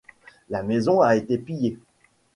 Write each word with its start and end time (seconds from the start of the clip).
La 0.49 0.63
maison 0.63 1.01
a 1.01 1.15
été 1.15 1.37
pillée. 1.37 1.77